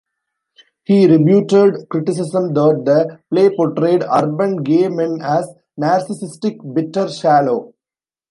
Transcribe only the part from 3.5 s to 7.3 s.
portrayed "urban gay men as narcissistic, bitter,